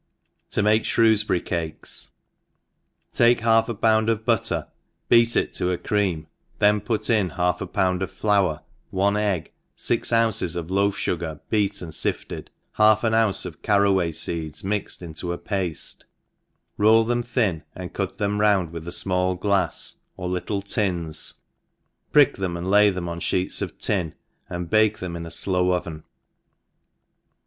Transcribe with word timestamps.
To 0.49 0.61
Utah 0.63 0.81
Shrewsbury 0.83 1.41
Cakes.. 1.41 2.09
TAKE 3.13 3.41
half 3.41 3.69
a 3.69 3.75
pound 3.75 4.09
of 4.09 4.25
butter, 4.25 4.67
beat 5.09 5.35
it 5.35 5.53
to 5.53 5.69
t 5.77 5.83
cream, 5.83 6.25
then 6.57 6.81
put 6.81 7.07
in 7.07 7.29
half 7.29 7.61
a 7.61 7.67
pound 7.67 8.01
of 8.01 8.09
flour, 8.09 8.61
one 8.89 9.15
egg, 9.15 9.51
fix 9.75 10.11
ounces 10.11 10.55
of 10.55 10.71
loaf 10.71 10.95
fugar 10.95 11.39
beat 11.51 11.83
and 11.83 11.93
fifted, 11.93 12.49
half 12.71 13.03
an 13.03 13.13
ounce 13.13 13.45
of 13.45 13.61
carraway 13.61 14.11
feeds 14.11 14.63
mixed 14.63 15.03
into 15.03 15.33
a 15.33 15.37
pafte, 15.37 16.05
roll 16.79 17.03
them 17.03 17.21
thin, 17.21 17.61
and 17.75 17.93
cut 17.93 18.17
them 18.17 18.41
round 18.41 18.71
with 18.71 18.87
a 18.87 18.91
fmall 18.91 19.39
glafs, 19.39 19.97
or 20.17 20.27
little 20.27 20.63
tins,, 20.63 21.35
prick 22.11 22.37
them, 22.37 22.57
and 22.57 22.67
lay 22.71 22.89
them 22.89 23.07
on 23.07 23.19
iheets 23.19 23.61
of 23.61 23.77
tin, 23.77 24.15
and 24.49 24.67
bake 24.71 24.97
them 24.97 25.15
in 25.15 25.27
a 25.27 25.29
flow 25.29 25.71
oven. 25.73 26.03